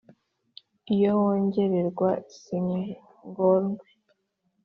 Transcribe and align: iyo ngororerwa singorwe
iyo 0.93 1.11
ngororerwa 1.43 2.09
singorwe 2.41 3.85